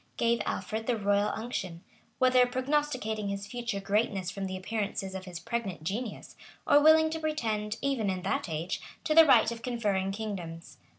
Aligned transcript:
gave 0.17 0.41
Alfred 0.47 0.87
the 0.87 0.97
royal 0.97 1.29
unction;[*] 1.35 1.83
whether 2.17 2.47
prognosticating 2.47 3.27
his 3.27 3.45
future 3.45 3.79
greatness 3.79 4.31
from 4.31 4.47
the 4.47 4.57
appearances 4.57 5.13
of 5.13 5.25
his 5.25 5.39
pregnant 5.39 5.83
genius, 5.83 6.35
or 6.65 6.81
willing 6.81 7.11
to 7.11 7.19
pretend, 7.19 7.77
even 7.83 8.09
in 8.09 8.23
that 8.23 8.49
age, 8.49 8.81
to 9.03 9.13
the 9.13 9.27
right 9.27 9.51
of 9.51 9.61
conferring 9.61 10.11
kingdoms. 10.11 10.77